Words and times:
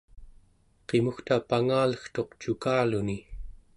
qimugta 0.87 1.35
pangalegtuq 1.49 2.29
cukaluni 2.41 3.17